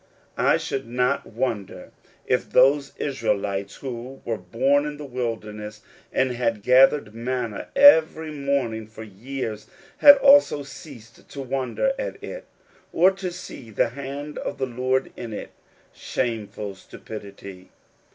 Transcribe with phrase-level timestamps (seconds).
[0.39, 1.91] I should not wonder
[2.25, 5.81] if those Israelites who were born in the wilderness
[6.11, 9.67] and had gathered manna every morning for years,
[9.99, 12.47] had also ceased to wonder at it,
[12.91, 15.51] or to see the hand of the Lord in it.
[15.93, 17.69] Shameful stupidity!